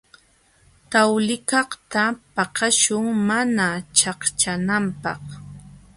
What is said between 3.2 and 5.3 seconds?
mana ćhaqćhananpaq.